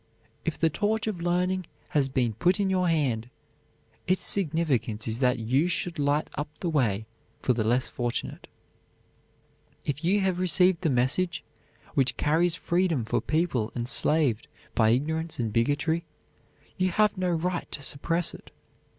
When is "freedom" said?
12.55-13.05